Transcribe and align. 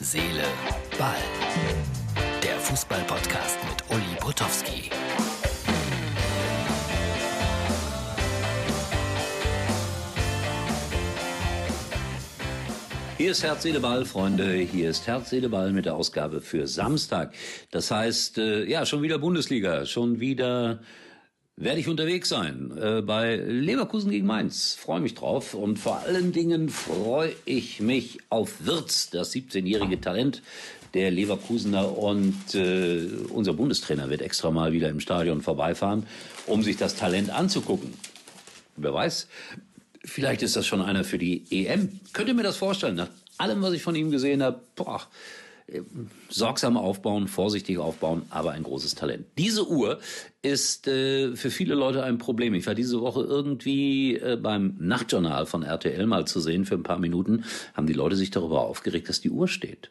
Seele, 0.00 0.44
Ball. 0.96 1.16
Der 2.40 2.56
Fußball-Podcast 2.60 3.58
mit 3.68 3.96
Uli 3.96 4.16
Potowski. 4.20 4.90
Hier 13.16 13.32
ist 13.32 13.42
Herz, 13.42 13.64
Seele, 13.64 13.80
Ball, 13.80 14.04
Freunde. 14.04 14.52
Hier 14.54 14.90
ist 14.90 15.08
Herz, 15.08 15.30
Seele, 15.30 15.48
Ball 15.48 15.72
mit 15.72 15.86
der 15.86 15.96
Ausgabe 15.96 16.40
für 16.40 16.68
Samstag. 16.68 17.34
Das 17.72 17.90
heißt, 17.90 18.38
äh, 18.38 18.66
ja, 18.66 18.86
schon 18.86 19.02
wieder 19.02 19.18
Bundesliga, 19.18 19.84
schon 19.84 20.20
wieder 20.20 20.78
werde 21.60 21.80
ich 21.80 21.88
unterwegs 21.88 22.28
sein 22.28 22.72
äh, 22.80 23.02
bei 23.02 23.36
Leverkusen 23.36 24.10
gegen 24.10 24.26
Mainz. 24.26 24.74
Freue 24.74 25.00
mich 25.00 25.14
drauf 25.14 25.54
und 25.54 25.78
vor 25.78 26.00
allen 26.00 26.32
Dingen 26.32 26.68
freue 26.68 27.32
ich 27.44 27.80
mich 27.80 28.18
auf 28.28 28.64
Wirtz, 28.64 29.10
das 29.10 29.34
17-jährige 29.34 30.00
Talent 30.00 30.42
der 30.94 31.10
Leverkusener 31.10 31.98
und 31.98 32.54
äh, 32.54 33.08
unser 33.30 33.52
Bundestrainer 33.54 34.08
wird 34.08 34.22
extra 34.22 34.50
mal 34.50 34.72
wieder 34.72 34.88
im 34.88 35.00
Stadion 35.00 35.42
vorbeifahren, 35.42 36.06
um 36.46 36.62
sich 36.62 36.76
das 36.76 36.94
Talent 36.94 37.30
anzugucken. 37.30 37.92
Wer 38.76 38.94
weiß, 38.94 39.26
vielleicht 40.04 40.42
ist 40.42 40.56
das 40.56 40.66
schon 40.66 40.80
einer 40.80 41.04
für 41.04 41.18
die 41.18 41.44
EM. 41.50 42.00
Könnt 42.12 42.28
ihr 42.28 42.34
mir 42.34 42.44
das 42.44 42.56
vorstellen? 42.56 42.94
Nach 42.94 43.10
allem, 43.36 43.60
was 43.62 43.72
ich 43.72 43.82
von 43.82 43.96
ihm 43.96 44.10
gesehen 44.10 44.42
habe, 44.42 44.60
boah, 44.76 45.02
sorgsam 46.28 46.76
aufbauen, 46.76 47.28
vorsichtig 47.28 47.78
aufbauen, 47.78 48.22
aber 48.30 48.52
ein 48.52 48.62
großes 48.62 48.94
Talent. 48.94 49.26
Diese 49.36 49.68
Uhr 49.68 50.00
ist 50.40 50.88
äh, 50.88 51.36
für 51.36 51.50
viele 51.50 51.74
Leute 51.74 52.02
ein 52.02 52.18
Problem. 52.18 52.54
Ich 52.54 52.66
war 52.66 52.74
diese 52.74 53.00
Woche 53.00 53.22
irgendwie 53.22 54.16
äh, 54.16 54.36
beim 54.36 54.76
Nachtjournal 54.78 55.46
von 55.46 55.62
RTL 55.62 56.06
mal 56.06 56.26
zu 56.26 56.40
sehen 56.40 56.64
für 56.64 56.74
ein 56.74 56.82
paar 56.82 56.98
Minuten, 56.98 57.44
haben 57.74 57.86
die 57.86 57.92
Leute 57.92 58.16
sich 58.16 58.30
darüber 58.30 58.62
aufgeregt, 58.62 59.08
dass 59.08 59.20
die 59.20 59.30
Uhr 59.30 59.48
steht. 59.48 59.90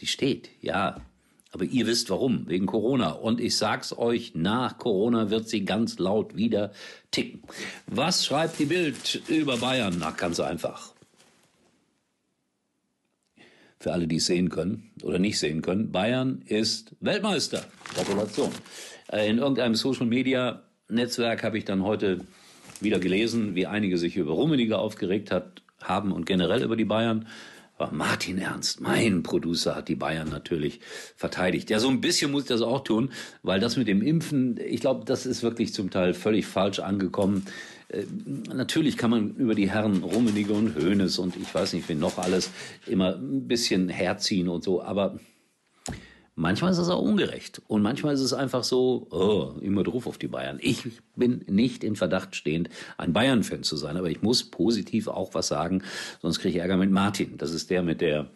Die 0.00 0.06
steht, 0.06 0.50
ja. 0.60 1.00
Aber 1.52 1.64
ihr 1.64 1.86
wisst 1.86 2.10
warum, 2.10 2.48
wegen 2.48 2.66
Corona. 2.66 3.12
Und 3.12 3.40
ich 3.40 3.56
sag's 3.56 3.96
euch, 3.96 4.34
nach 4.34 4.76
Corona 4.76 5.30
wird 5.30 5.48
sie 5.48 5.64
ganz 5.64 5.98
laut 5.98 6.36
wieder 6.36 6.72
ticken. 7.12 7.42
Was 7.86 8.26
schreibt 8.26 8.58
die 8.58 8.66
Bild 8.66 9.22
über 9.28 9.56
Bayern? 9.56 9.96
Na, 9.98 10.10
ganz 10.10 10.38
einfach 10.38 10.95
für 13.86 13.92
alle, 13.92 14.08
die 14.08 14.16
es 14.16 14.26
sehen 14.26 14.48
können 14.48 14.90
oder 15.04 15.20
nicht 15.20 15.38
sehen 15.38 15.62
können, 15.62 15.92
Bayern 15.92 16.42
ist 16.44 16.96
Weltmeister. 16.98 17.64
Gratulation. 17.94 18.50
Äh, 19.12 19.30
in 19.30 19.38
irgendeinem 19.38 19.76
Social 19.76 20.06
Media 20.06 20.62
Netzwerk 20.88 21.44
habe 21.44 21.56
ich 21.56 21.66
dann 21.66 21.84
heute 21.84 22.22
wieder 22.80 22.98
gelesen, 22.98 23.54
wie 23.54 23.66
einige 23.66 23.96
sich 23.96 24.16
über 24.16 24.32
Rummenigge 24.32 24.76
aufgeregt 24.76 25.30
hat, 25.30 25.62
haben 25.80 26.10
und 26.10 26.26
generell 26.26 26.64
über 26.64 26.74
die 26.74 26.84
Bayern. 26.84 27.28
Aber 27.78 27.92
Martin 27.92 28.38
Ernst, 28.38 28.80
mein 28.80 29.22
Producer, 29.22 29.76
hat 29.76 29.88
die 29.88 29.96
Bayern 29.96 30.30
natürlich 30.30 30.80
verteidigt. 31.14 31.68
Ja, 31.68 31.78
so 31.78 31.88
ein 31.88 32.00
bisschen 32.00 32.30
muss 32.30 32.44
ich 32.44 32.48
das 32.48 32.62
auch 32.62 32.82
tun, 32.82 33.10
weil 33.42 33.60
das 33.60 33.76
mit 33.76 33.86
dem 33.86 34.00
Impfen, 34.00 34.58
ich 34.58 34.80
glaube, 34.80 35.04
das 35.04 35.26
ist 35.26 35.42
wirklich 35.42 35.74
zum 35.74 35.90
Teil 35.90 36.14
völlig 36.14 36.46
falsch 36.46 36.78
angekommen. 36.78 37.44
Äh, 37.88 38.04
natürlich 38.54 38.96
kann 38.96 39.10
man 39.10 39.34
über 39.36 39.54
die 39.54 39.70
Herren 39.70 40.02
Rummenigge 40.02 40.54
und 40.54 40.74
Hoeneß 40.74 41.18
und 41.18 41.36
ich 41.36 41.54
weiß 41.54 41.74
nicht, 41.74 41.88
wen 41.88 41.98
noch 41.98 42.16
alles 42.18 42.50
immer 42.86 43.16
ein 43.16 43.46
bisschen 43.46 43.90
herziehen 43.90 44.48
und 44.48 44.64
so, 44.64 44.82
aber 44.82 45.18
manchmal 46.36 46.70
ist 46.70 46.78
es 46.78 46.88
auch 46.88 47.02
ungerecht 47.02 47.60
und 47.66 47.82
manchmal 47.82 48.14
ist 48.14 48.20
es 48.20 48.32
einfach 48.32 48.62
so, 48.62 49.08
oh, 49.10 49.58
immer 49.60 49.82
drauf 49.82 50.06
auf 50.06 50.18
die 50.18 50.28
Bayern. 50.28 50.58
Ich 50.60 50.86
bin 51.16 51.44
nicht 51.48 51.82
in 51.82 51.96
Verdacht 51.96 52.36
stehend, 52.36 52.68
ein 52.98 53.12
Bayern-Fan 53.12 53.64
zu 53.64 53.76
sein, 53.76 53.96
aber 53.96 54.10
ich 54.10 54.22
muss 54.22 54.44
positiv 54.44 55.08
auch 55.08 55.34
was 55.34 55.48
sagen, 55.48 55.82
sonst 56.22 56.38
kriege 56.38 56.56
ich 56.56 56.62
Ärger 56.62 56.76
mit 56.76 56.90
Martin. 56.90 57.38
Das 57.38 57.52
ist 57.52 57.70
der 57.70 57.82
mit 57.82 58.00
der 58.00 58.28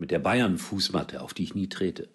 mit 0.00 0.12
der 0.12 0.20
Bayern-Fußmatte, 0.20 1.20
auf 1.20 1.34
die 1.34 1.42
ich 1.42 1.56
nie 1.56 1.68
trete. 1.68 2.08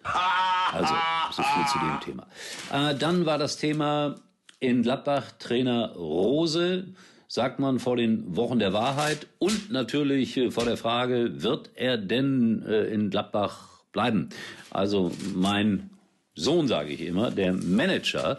Also, 0.72 0.94
so 1.32 1.42
viel 1.42 1.66
zu 1.66 1.78
dem 1.78 2.00
Thema. 2.00 2.26
Äh, 2.72 2.96
dann 2.96 3.26
war 3.26 3.36
das 3.36 3.58
Thema 3.58 4.14
in 4.58 4.82
Gladbach 4.82 5.32
Trainer 5.38 5.92
Rose, 5.94 6.86
sagt 7.28 7.58
man 7.58 7.78
vor 7.78 7.96
den 7.96 8.36
Wochen 8.36 8.58
der 8.58 8.72
Wahrheit 8.72 9.26
und 9.38 9.70
natürlich 9.70 10.36
äh, 10.38 10.50
vor 10.50 10.64
der 10.64 10.78
Frage, 10.78 11.42
wird 11.42 11.72
er 11.74 11.98
denn 11.98 12.64
äh, 12.66 12.84
in 12.84 13.10
Gladbach 13.10 13.73
bleiben? 13.94 14.28
Also 14.70 15.10
mein 15.34 15.88
Sohn, 16.34 16.68
sage 16.68 16.90
ich 16.90 17.00
immer, 17.00 17.30
der 17.30 17.54
Manager 17.54 18.38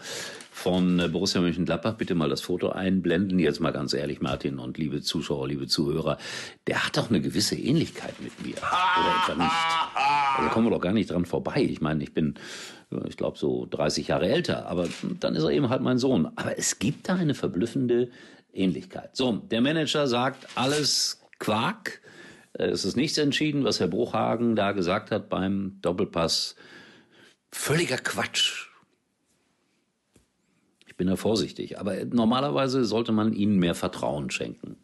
von 0.52 1.00
äh, 1.00 1.08
Borussia 1.08 1.42
Mönchengladbach. 1.42 1.96
Bitte 1.96 2.14
mal 2.14 2.30
das 2.30 2.42
Foto 2.42 2.70
einblenden. 2.70 3.40
Jetzt 3.40 3.60
mal 3.60 3.72
ganz 3.72 3.94
ehrlich, 3.94 4.22
Martin 4.22 4.60
und 4.60 4.78
liebe 4.78 5.02
Zuschauer, 5.02 5.48
liebe 5.48 5.68
Zuhörer, 5.68 6.18
der 6.68 6.86
hat 6.86 6.98
doch 6.98 7.10
eine 7.10 7.20
gewisse 7.20 7.56
Ähnlichkeit 7.56 8.14
mit 8.22 8.46
mir. 8.46 8.56
Oder 8.58 9.34
etwa 9.34 9.44
nicht? 9.44 10.38
Also 10.38 10.50
kommen 10.52 10.68
wir 10.68 10.72
doch 10.72 10.82
gar 10.82 10.94
nicht 10.94 11.10
dran 11.10 11.26
vorbei. 11.26 11.62
Ich 11.62 11.82
meine, 11.82 12.04
ich 12.04 12.14
bin 12.14 12.36
ich 13.10 13.18
glaube 13.18 13.38
so 13.38 13.68
30 13.70 14.08
Jahre 14.08 14.30
älter, 14.30 14.68
aber 14.68 14.88
dann 15.20 15.36
ist 15.36 15.44
er 15.44 15.50
eben 15.50 15.70
halt 15.70 15.82
mein 15.82 15.98
Sohn. 15.98 16.30
Aber 16.36 16.58
es 16.58 16.80
gibt 16.80 17.10
da 17.10 17.16
eine 17.16 17.34
verblüffende 17.34 18.10
Ähnlichkeit. 18.54 19.16
So, 19.16 19.34
der 19.34 19.62
Manager 19.62 20.08
sagt 20.08 20.48
alles 20.56 21.22
Quark. 21.40 22.02
Äh, 22.58 22.68
es 22.68 22.86
ist 22.86 22.96
nichts 22.96 23.18
entschieden, 23.18 23.64
was 23.64 23.80
Herr 23.80 23.88
Bruchhagen 23.88 24.56
da 24.56 24.72
gesagt 24.72 25.12
hat 25.12 25.30
beim 25.30 25.80
Doppelpass. 25.82 26.56
Völliger 27.52 27.98
Quatsch. 27.98 28.68
Ich 30.88 30.96
bin 30.96 31.08
da 31.08 31.16
vorsichtig. 31.16 31.80
Aber 31.80 32.04
normalerweise 32.06 32.86
sollte 32.86 33.12
man 33.12 33.34
ihnen 33.34 33.60
mehr 33.60 33.76
Vertrauen 33.76 34.30
schenken, 34.30 34.78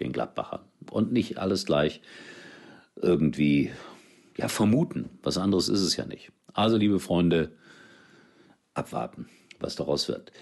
den 0.00 0.12
Gladbachern. 0.12 0.60
Und 0.90 1.12
nicht 1.12 1.38
alles 1.38 1.64
gleich 1.64 2.02
irgendwie 2.96 3.72
ja, 4.36 4.48
vermuten. 4.48 5.10
Was 5.22 5.38
anderes 5.38 5.68
ist 5.68 5.80
es 5.80 5.96
ja 5.96 6.06
nicht. 6.06 6.32
Also, 6.52 6.76
liebe 6.76 7.00
Freunde, 7.00 7.52
abwarten, 8.74 9.28
was 9.58 9.76
daraus 9.76 10.08
wird. 10.08 10.32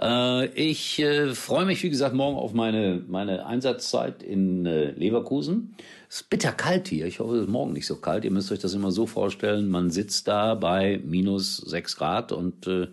Äh, 0.00 0.46
ich 0.48 0.98
äh, 0.98 1.34
freue 1.34 1.64
mich, 1.64 1.82
wie 1.82 1.90
gesagt, 1.90 2.14
morgen 2.14 2.36
auf 2.36 2.52
meine, 2.52 3.02
meine 3.08 3.46
Einsatzzeit 3.46 4.22
in 4.22 4.66
äh, 4.66 4.90
Leverkusen. 4.90 5.74
Es 6.08 6.20
ist 6.22 6.30
bitterkalt 6.30 6.88
hier. 6.88 7.06
Ich 7.06 7.20
hoffe, 7.20 7.36
es 7.36 7.42
ist 7.42 7.48
morgen 7.48 7.72
nicht 7.72 7.86
so 7.86 7.96
kalt. 7.96 8.24
Ihr 8.24 8.30
müsst 8.30 8.52
euch 8.52 8.58
das 8.58 8.74
immer 8.74 8.90
so 8.90 9.06
vorstellen. 9.06 9.68
Man 9.68 9.90
sitzt 9.90 10.28
da 10.28 10.54
bei 10.54 11.00
minus 11.04 11.56
sechs 11.56 11.96
Grad 11.96 12.32
und 12.32 12.66
äh, 12.66 12.88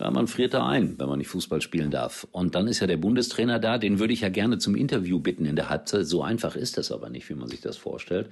ja, 0.00 0.10
man 0.10 0.26
friert 0.26 0.52
da 0.52 0.66
ein, 0.66 0.98
wenn 0.98 1.08
man 1.08 1.18
nicht 1.18 1.28
Fußball 1.28 1.62
spielen 1.62 1.90
darf. 1.90 2.26
Und 2.32 2.54
dann 2.54 2.68
ist 2.68 2.80
ja 2.80 2.86
der 2.86 2.98
Bundestrainer 2.98 3.58
da, 3.58 3.78
den 3.78 3.98
würde 3.98 4.12
ich 4.12 4.20
ja 4.20 4.28
gerne 4.28 4.58
zum 4.58 4.74
Interview 4.74 5.20
bitten 5.20 5.46
in 5.46 5.56
der 5.56 5.70
Halbzeit. 5.70 6.06
So 6.06 6.22
einfach 6.22 6.56
ist 6.56 6.76
das 6.76 6.92
aber 6.92 7.08
nicht, 7.08 7.28
wie 7.30 7.34
man 7.34 7.48
sich 7.48 7.60
das 7.60 7.76
vorstellt. 7.76 8.28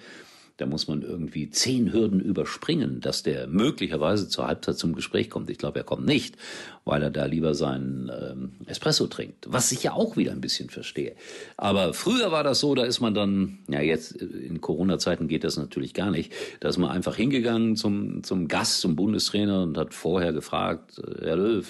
Da 0.56 0.66
muss 0.66 0.86
man 0.86 1.02
irgendwie 1.02 1.50
zehn 1.50 1.92
Hürden 1.92 2.20
überspringen, 2.20 3.00
dass 3.00 3.24
der 3.24 3.48
möglicherweise 3.48 4.28
zur 4.28 4.46
Halbzeit 4.46 4.78
zum 4.78 4.94
Gespräch 4.94 5.28
kommt. 5.28 5.50
Ich 5.50 5.58
glaube, 5.58 5.80
er 5.80 5.84
kommt 5.84 6.06
nicht, 6.06 6.36
weil 6.84 7.02
er 7.02 7.10
da 7.10 7.24
lieber 7.24 7.54
seinen 7.54 8.08
ähm, 8.08 8.52
Espresso 8.66 9.08
trinkt. 9.08 9.46
Was 9.48 9.72
ich 9.72 9.82
ja 9.82 9.94
auch 9.94 10.16
wieder 10.16 10.30
ein 10.30 10.40
bisschen 10.40 10.70
verstehe. 10.70 11.16
Aber 11.56 11.92
früher 11.92 12.30
war 12.30 12.44
das 12.44 12.60
so, 12.60 12.76
da 12.76 12.84
ist 12.84 13.00
man 13.00 13.14
dann, 13.14 13.58
ja 13.68 13.80
jetzt 13.80 14.12
in 14.12 14.60
Corona-Zeiten 14.60 15.26
geht 15.26 15.42
das 15.42 15.56
natürlich 15.56 15.92
gar 15.92 16.12
nicht, 16.12 16.32
da 16.60 16.68
ist 16.68 16.78
man 16.78 16.90
einfach 16.90 17.16
hingegangen 17.16 17.74
zum, 17.74 18.22
zum 18.22 18.46
Gast, 18.46 18.80
zum 18.80 18.94
Bundestrainer 18.94 19.64
und 19.64 19.76
hat 19.76 19.92
vorher 19.92 20.32
gefragt, 20.32 21.00
äh, 21.00 21.24
Herr 21.24 21.36
Löw, 21.36 21.66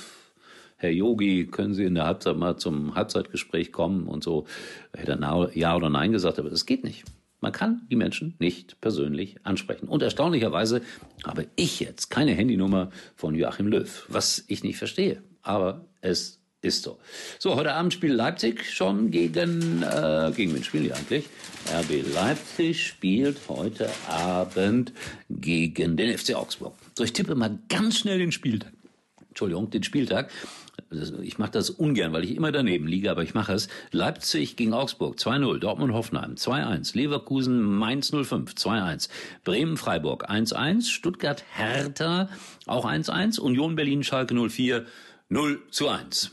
Herr 0.76 0.90
Yogi, 0.90 1.46
können 1.46 1.72
Sie 1.72 1.84
in 1.84 1.94
der 1.94 2.04
Halbzeit 2.04 2.36
mal 2.36 2.58
zum 2.58 2.94
Halbzeitgespräch 2.94 3.72
kommen 3.72 4.06
und 4.08 4.22
so. 4.22 4.44
Hätte 4.92 5.12
er 5.12 5.50
Ja 5.56 5.74
oder 5.74 5.88
Nein 5.88 6.12
gesagt, 6.12 6.38
aber 6.38 6.50
das 6.50 6.66
geht 6.66 6.84
nicht. 6.84 7.04
Man 7.44 7.52
kann 7.52 7.82
die 7.90 7.96
Menschen 7.96 8.36
nicht 8.38 8.80
persönlich 8.80 9.36
ansprechen. 9.42 9.86
Und 9.86 10.02
erstaunlicherweise 10.02 10.80
habe 11.26 11.46
ich 11.56 11.78
jetzt 11.78 12.08
keine 12.08 12.32
Handynummer 12.32 12.90
von 13.16 13.34
Joachim 13.34 13.66
Löw, 13.66 14.06
was 14.08 14.44
ich 14.48 14.64
nicht 14.64 14.78
verstehe. 14.78 15.22
Aber 15.42 15.84
es 16.00 16.40
ist 16.62 16.84
so. 16.84 16.98
So, 17.38 17.54
heute 17.56 17.74
Abend 17.74 17.92
spielt 17.92 18.14
Leipzig 18.14 18.64
schon 18.72 19.10
gegen, 19.10 19.82
äh, 19.82 20.32
gegen 20.34 20.54
wen 20.54 20.64
spielen 20.64 20.84
die 20.84 20.94
eigentlich? 20.94 21.26
RB 21.70 22.14
Leipzig 22.14 22.86
spielt 22.86 23.36
heute 23.46 23.90
Abend 24.08 24.94
gegen 25.28 25.98
den 25.98 26.16
FC 26.16 26.34
Augsburg. 26.36 26.72
So, 26.96 27.04
ich 27.04 27.12
tippe 27.12 27.34
mal 27.34 27.58
ganz 27.68 27.98
schnell 27.98 28.20
den 28.20 28.32
Spieltag. 28.32 28.72
Entschuldigung, 29.28 29.68
den 29.68 29.82
Spieltag. 29.82 30.30
Ich 31.22 31.38
mache 31.38 31.52
das 31.52 31.70
ungern, 31.70 32.12
weil 32.12 32.24
ich 32.24 32.34
immer 32.34 32.52
daneben 32.52 32.86
liege, 32.86 33.10
aber 33.10 33.22
ich 33.22 33.34
mache 33.34 33.52
es. 33.52 33.68
Leipzig 33.90 34.56
gegen 34.56 34.72
Augsburg 34.72 35.16
2-0, 35.16 35.58
Dortmund 35.58 35.92
Hoffenheim 35.92 36.34
2-1, 36.34 36.96
Leverkusen 36.96 37.62
Mainz 37.62 38.10
05 38.10 38.52
2-1, 38.52 39.08
Bremen 39.44 39.76
Freiburg 39.76 40.30
1-1, 40.30 40.88
Stuttgart 40.90 41.44
Hertha 41.52 42.28
auch 42.66 42.86
1-1, 42.86 43.40
Union 43.40 43.76
Berlin 43.76 44.02
Schalke 44.02 44.34
04 44.34 44.86
0 45.28 45.62
zu 45.70 45.88
1 45.88 46.32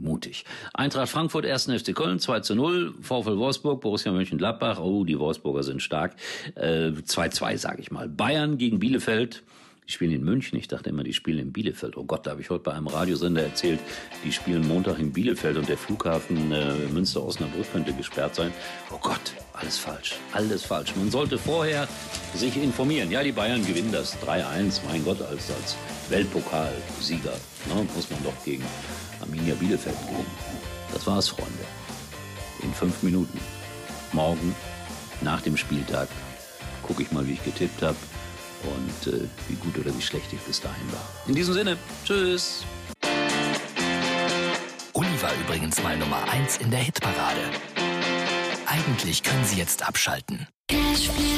mutig. 0.00 0.44
Eintracht 0.74 1.08
Frankfurt, 1.08 1.44
1. 1.44 1.66
FC 1.66 1.94
Köln, 1.94 2.18
2 2.18 2.40
zu 2.40 2.54
0. 2.54 2.94
VfL 3.00 3.36
Wolfsburg, 3.36 3.80
Borussia 3.80 4.12
Mönchengladbach, 4.12 4.78
oh, 4.78 5.04
die 5.04 5.18
Wolfsburger 5.18 5.62
sind 5.62 5.82
stark. 5.82 6.14
2-2, 6.56 7.52
äh, 7.52 7.58
sage 7.58 7.80
ich 7.80 7.90
mal. 7.90 8.08
Bayern 8.08 8.58
gegen 8.58 8.78
Bielefeld, 8.78 9.42
Die 9.88 9.94
spielen 9.94 10.12
in 10.12 10.22
München. 10.22 10.58
Ich 10.58 10.68
dachte 10.68 10.90
immer, 10.90 11.02
die 11.02 11.14
spielen 11.14 11.38
in 11.38 11.50
Bielefeld. 11.50 11.96
Oh 11.96 12.04
Gott, 12.04 12.26
da 12.26 12.32
habe 12.32 12.42
ich 12.42 12.50
heute 12.50 12.64
bei 12.64 12.74
einem 12.74 12.88
Radiosender 12.88 13.42
erzählt, 13.42 13.80
die 14.22 14.32
spielen 14.32 14.68
Montag 14.68 14.98
in 14.98 15.12
Bielefeld 15.14 15.56
und 15.56 15.66
der 15.66 15.78
Flughafen 15.78 16.52
äh, 16.52 16.74
Münster-Osnabrück 16.92 17.72
könnte 17.72 17.94
gesperrt 17.94 18.34
sein. 18.34 18.52
Oh 18.90 18.98
Gott, 19.00 19.32
alles 19.54 19.78
falsch. 19.78 20.16
Alles 20.32 20.64
falsch. 20.64 20.94
Man 20.94 21.10
sollte 21.10 21.38
vorher 21.38 21.88
sich 22.34 22.54
informieren. 22.58 23.10
Ja, 23.10 23.22
die 23.22 23.32
Bayern 23.32 23.64
gewinnen 23.64 23.90
das 23.90 24.18
3-1. 24.18 24.80
Mein 24.86 25.02
Gott, 25.06 25.22
als, 25.22 25.50
als 25.50 25.74
Weltpokalsieger 26.10 27.32
ne, 27.74 27.86
muss 27.94 28.10
man 28.10 28.22
doch 28.24 28.44
gegen 28.44 28.64
Arminia 29.22 29.54
Bielefeld 29.54 29.96
gewinnen. 30.02 30.26
Das 30.92 31.06
war's, 31.06 31.28
Freunde. 31.28 31.64
In 32.62 32.74
fünf 32.74 33.02
Minuten. 33.02 33.40
Morgen, 34.12 34.54
nach 35.22 35.40
dem 35.40 35.56
Spieltag, 35.56 36.08
gucke 36.82 37.02
ich 37.02 37.10
mal, 37.10 37.26
wie 37.26 37.32
ich 37.32 37.44
getippt 37.44 37.80
habe 37.80 37.96
und 38.64 39.12
äh, 39.12 39.28
wie 39.48 39.54
gut 39.54 39.78
oder 39.78 39.94
wie 39.96 40.02
schlecht 40.02 40.32
ich 40.32 40.40
bis 40.40 40.60
dahin 40.60 40.92
war. 40.92 41.04
In 41.26 41.34
diesem 41.34 41.54
Sinne, 41.54 41.76
tschüss. 42.04 42.64
Uli 44.92 45.22
war 45.22 45.32
übrigens 45.44 45.82
mal 45.82 45.96
Nummer 45.96 46.22
1 46.30 46.58
in 46.58 46.70
der 46.70 46.80
Hitparade. 46.80 47.40
Eigentlich 48.66 49.22
können 49.22 49.44
Sie 49.44 49.56
jetzt 49.56 49.86
abschalten. 49.86 50.46
Cashflow. 50.68 51.37